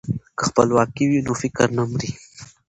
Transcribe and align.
که 0.37 0.43
خپلواکي 0.49 1.03
وي 1.09 1.19
نو 1.25 1.33
فکر 1.41 1.67
نه 1.77 1.83
مري. 1.89 2.11